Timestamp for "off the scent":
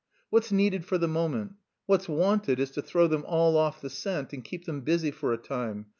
3.55-4.33